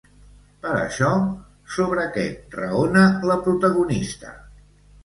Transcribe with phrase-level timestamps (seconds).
[0.63, 1.09] Per això,
[1.75, 2.27] sobre què
[2.59, 4.37] raona la protagonista?